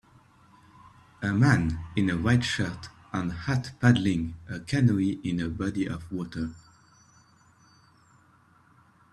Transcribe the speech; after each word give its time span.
a 1.21 1.27
man 1.31 1.77
in 1.95 2.09
a 2.09 2.17
white 2.17 2.43
shirt 2.43 2.89
and 3.13 3.31
hat 3.31 3.79
paddling 3.79 4.33
a 4.49 4.59
canoe 4.59 5.19
in 5.23 5.39
a 5.39 5.47
body 5.47 5.85
of 5.87 6.11
water. 6.11 6.49